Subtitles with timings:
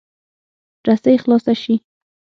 [0.87, 1.75] رسۍ خلاصه شي.